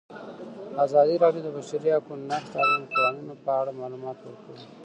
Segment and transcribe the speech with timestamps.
[0.85, 4.61] ازادي راډیو د د بشري حقونو نقض د اړونده قوانینو په اړه معلومات ورکړي.